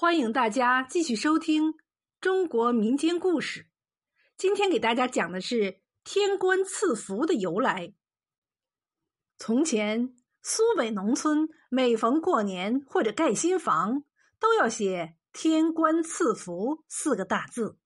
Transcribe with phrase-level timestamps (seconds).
[0.00, 1.74] 欢迎大家继续收听
[2.20, 3.66] 中国民间故事。
[4.36, 7.94] 今天给大家讲的是天官赐福的由来。
[9.38, 14.04] 从前，苏北农村每逢过年或者盖新房，
[14.38, 17.76] 都要写“天官赐福”四个大字，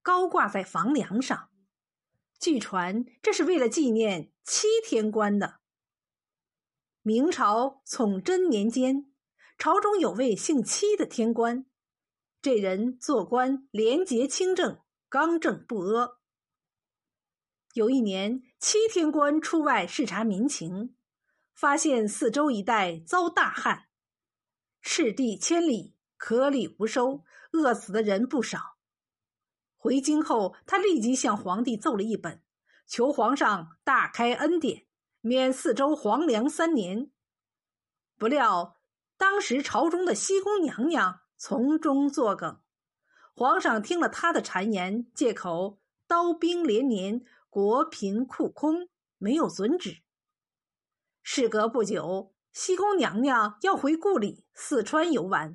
[0.00, 1.48] 高挂在房梁上。
[2.38, 5.56] 据传，这是为了纪念七天官的。
[7.02, 9.11] 明朝崇祯年间。
[9.62, 11.66] 朝中有位姓戚的天官，
[12.40, 16.18] 这人做官廉洁清正，刚正不阿。
[17.74, 20.96] 有一年，戚天官出外视察民情，
[21.54, 23.84] 发现四周一带遭大旱，
[24.80, 27.22] 赤地千里，颗粒无收，
[27.52, 28.78] 饿死的人不少。
[29.76, 32.42] 回京后，他立即向皇帝奏了一本，
[32.88, 34.86] 求皇上大开恩典，
[35.20, 37.12] 免四周荒凉三年。
[38.18, 38.81] 不料。
[39.22, 42.60] 当时朝中的西宫娘娘从中作梗，
[43.32, 45.78] 皇上听了她的谗言，借口
[46.08, 49.98] 刀兵连年，国贫库空，没有准旨。
[51.22, 55.54] 事隔不久，西宫娘娘要回故里四川游玩，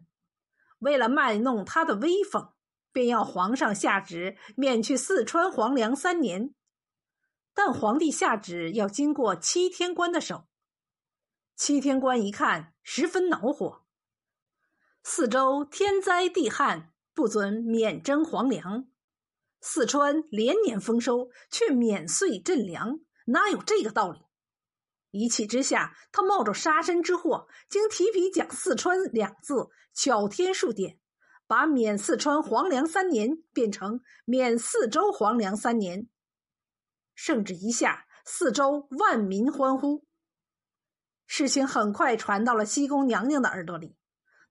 [0.80, 2.54] 为了卖弄她的威风，
[2.94, 6.54] 便要皇上下旨免去四川皇粮三年。
[7.54, 10.46] 但皇帝下旨要经过七天官的手。
[11.58, 13.84] 七天官一看，十分恼火。
[15.04, 18.84] 四周天灾地旱，不准免征皇粮；
[19.60, 24.20] 四川连年丰收，却免税赈粮，哪有这个道理？
[25.10, 31.00] 一气之下，他冒着杀身之祸，竟提笔将“四川”两字巧添数点，
[31.48, 36.08] 把免四川皇粮三年变成免四周皇粮三年。
[37.16, 40.07] 圣旨一下，四周万民欢呼。
[41.28, 43.96] 事情很快传到了西宫娘娘的耳朵里，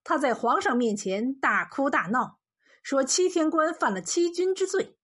[0.04, 2.38] 她在皇上面前大哭大闹，
[2.82, 4.96] 说七天官犯了欺君之罪。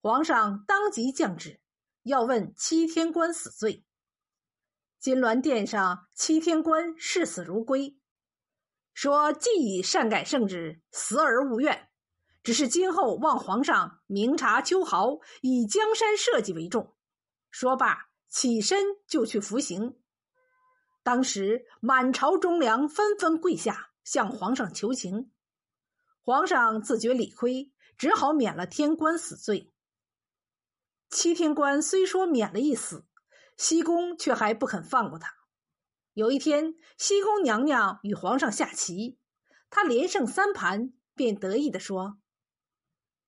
[0.00, 1.60] 皇上当即降旨，
[2.04, 3.84] 要问七天官死罪。
[4.98, 7.98] 金銮殿上，七天官视死如归，
[8.94, 11.88] 说既已善改圣旨，死而无怨，
[12.42, 16.94] 只是今后望皇上明察秋毫，以江山社稷为重。
[17.50, 19.99] 说罢，起身就去服刑。
[21.02, 25.32] 当时满朝忠良纷纷跪下向皇上求情，
[26.20, 29.72] 皇上自觉理亏，只好免了天官死罪。
[31.08, 33.06] 七天官虽说免了一死，
[33.56, 35.32] 西宫却还不肯放过他。
[36.12, 39.18] 有一天，西宫娘娘与皇上下棋，
[39.70, 42.18] 他连胜三盘，便得意地说：“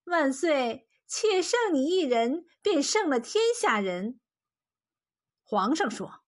[0.05, 4.21] 万岁，妾胜你一人，便胜了天下人。”
[5.43, 6.23] 皇上说：“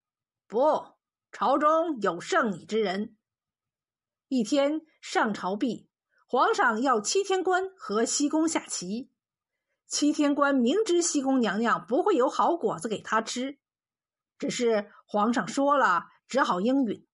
[0.49, 0.94] 不。”
[1.35, 3.17] 朝中有胜你之人。
[4.29, 5.91] 一天上朝毕，
[6.29, 9.11] 皇上要七天官和西宫下棋。
[9.89, 13.59] 七天官明知西宫娘娘不会有好果子给他吃，
[14.39, 17.05] 只是皇上说了，只好应允。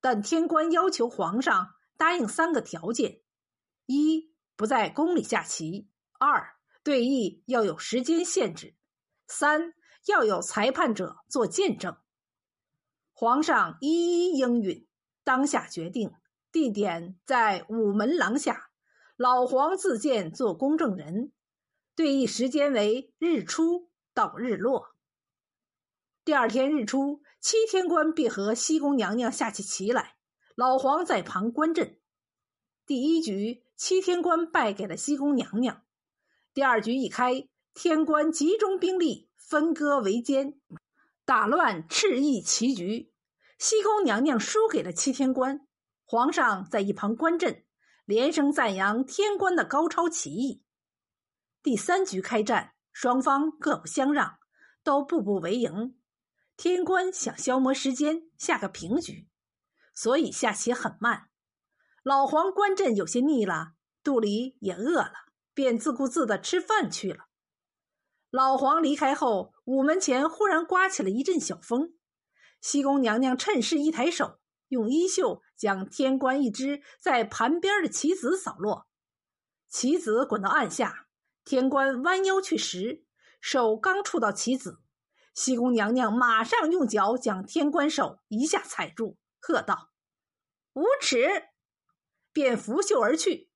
[0.00, 3.20] 但天官要求皇上答应三个条件：
[3.84, 8.74] 一不在宫里下棋；二对弈要有时间限制；
[9.26, 9.74] 三
[10.06, 11.94] 要有裁判者做见证。
[13.16, 14.86] 皇上一一应允，
[15.22, 16.12] 当下决定
[16.50, 18.70] 地点在午门廊下，
[19.16, 21.32] 老黄自荐做公证人，
[21.94, 24.96] 对弈时间为日出到日落。
[26.24, 30.16] 第二天日出，七天官必和西宫娘娘下起棋来，
[30.56, 32.00] 老黄在旁观阵。
[32.84, 35.84] 第一局，七天官败给了西宫娘娘。
[36.52, 40.56] 第二局一开，天官集中兵力，分割围歼。
[41.26, 43.10] 打乱赤翼棋局，
[43.58, 45.66] 西宫娘娘输给了七天官。
[46.04, 47.64] 皇上在一旁观阵，
[48.04, 50.62] 连声赞扬天官的高超棋艺。
[51.62, 54.36] 第三局开战，双方各不相让，
[54.82, 55.98] 都步步为营。
[56.58, 59.26] 天官想消磨时间，下个平局，
[59.94, 61.30] 所以下棋很慢。
[62.02, 63.72] 老黄观阵有些腻了，
[64.02, 65.14] 肚里也饿了，
[65.54, 67.24] 便自顾自的吃饭去了。
[68.34, 71.94] 老黄离开后，午门前忽然刮起了一阵小风。
[72.60, 74.40] 西宫娘娘趁势一抬手，
[74.70, 78.88] 用衣袖将天官一只在盘边的棋子扫落，
[79.68, 81.06] 棋子滚到案下。
[81.44, 83.04] 天官弯腰去拾，
[83.40, 84.80] 手刚触到棋子，
[85.32, 89.92] 西宫娘娘马上用脚将天官手一下踩住，喝道
[90.74, 91.50] ：“无耻！”
[92.34, 93.48] 便拂袖而去。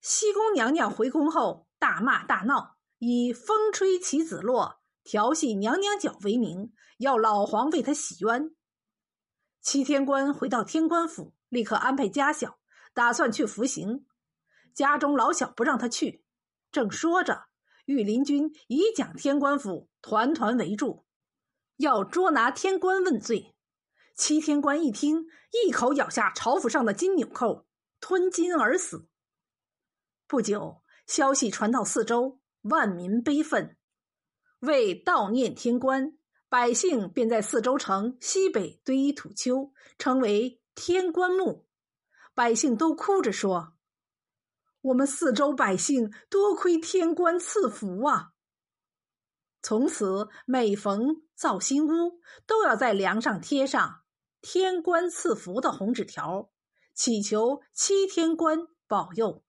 [0.00, 2.78] 西宫娘娘回宫后大骂大闹。
[2.98, 8.54] 以风吹棋子落、调戏娘娘脚为名，要老黄为他洗冤。
[9.60, 12.58] 七天官回到天官府，立刻安排家小
[12.92, 14.06] 打算去服刑，
[14.74, 16.24] 家中老小不让他去。
[16.70, 17.44] 正说着，
[17.86, 21.04] 御林军已将天官府团团围住，
[21.76, 23.54] 要捉拿天官问罪。
[24.16, 27.66] 七天官一听，一口咬下朝服上的金纽扣，
[28.00, 29.08] 吞金而死。
[30.26, 33.78] 不久，消息传到四周，万民悲愤。
[34.60, 36.16] 为悼念天官，
[36.48, 41.66] 百姓便在四周城西北堆一土丘，称为天官墓。
[42.34, 43.74] 百姓都哭着说
[44.80, 48.32] ：“我们四周百姓多亏天官赐福啊！”
[49.62, 54.02] 从此，每逢造新屋，都要在梁上贴上
[54.42, 56.50] “天官赐福”的红纸条，
[56.94, 59.44] 祈求七天官保佑。